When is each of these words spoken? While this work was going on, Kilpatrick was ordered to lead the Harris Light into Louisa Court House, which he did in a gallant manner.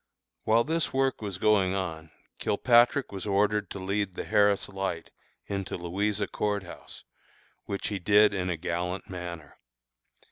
While 0.45 0.63
this 0.63 0.91
work 0.91 1.21
was 1.21 1.37
going 1.37 1.75
on, 1.75 2.09
Kilpatrick 2.39 3.11
was 3.11 3.27
ordered 3.27 3.69
to 3.69 3.77
lead 3.77 4.15
the 4.15 4.23
Harris 4.23 4.67
Light 4.67 5.11
into 5.45 5.77
Louisa 5.77 6.25
Court 6.25 6.63
House, 6.63 7.03
which 7.65 7.89
he 7.89 7.99
did 7.99 8.33
in 8.33 8.49
a 8.49 8.57
gallant 8.57 9.11
manner. 9.11 9.59